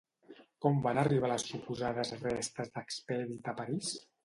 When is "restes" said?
2.23-2.75